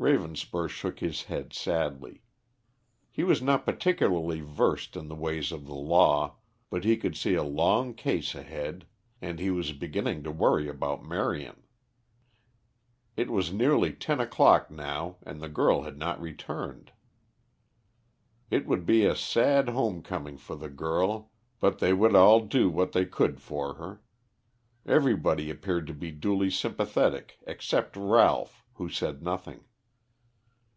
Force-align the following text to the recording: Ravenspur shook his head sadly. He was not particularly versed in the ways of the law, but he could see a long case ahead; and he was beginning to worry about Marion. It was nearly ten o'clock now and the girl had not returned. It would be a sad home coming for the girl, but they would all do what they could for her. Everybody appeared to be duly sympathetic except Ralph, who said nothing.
Ravenspur 0.00 0.68
shook 0.68 1.00
his 1.00 1.24
head 1.24 1.52
sadly. 1.52 2.22
He 3.10 3.24
was 3.24 3.42
not 3.42 3.64
particularly 3.66 4.40
versed 4.40 4.94
in 4.96 5.08
the 5.08 5.16
ways 5.16 5.50
of 5.50 5.66
the 5.66 5.74
law, 5.74 6.36
but 6.70 6.84
he 6.84 6.96
could 6.96 7.16
see 7.16 7.34
a 7.34 7.42
long 7.42 7.94
case 7.94 8.36
ahead; 8.36 8.86
and 9.20 9.40
he 9.40 9.50
was 9.50 9.72
beginning 9.72 10.22
to 10.22 10.30
worry 10.30 10.68
about 10.68 11.02
Marion. 11.04 11.64
It 13.16 13.28
was 13.28 13.52
nearly 13.52 13.92
ten 13.92 14.20
o'clock 14.20 14.70
now 14.70 15.16
and 15.24 15.40
the 15.42 15.48
girl 15.48 15.82
had 15.82 15.98
not 15.98 16.20
returned. 16.22 16.92
It 18.52 18.66
would 18.66 18.86
be 18.86 19.04
a 19.04 19.16
sad 19.16 19.68
home 19.68 20.02
coming 20.02 20.36
for 20.36 20.54
the 20.54 20.70
girl, 20.70 21.32
but 21.58 21.80
they 21.80 21.92
would 21.92 22.14
all 22.14 22.38
do 22.46 22.70
what 22.70 22.92
they 22.92 23.04
could 23.04 23.40
for 23.40 23.74
her. 23.74 24.00
Everybody 24.86 25.50
appeared 25.50 25.88
to 25.88 25.92
be 25.92 26.12
duly 26.12 26.50
sympathetic 26.50 27.38
except 27.48 27.96
Ralph, 27.96 28.64
who 28.74 28.88
said 28.88 29.24
nothing. 29.24 29.64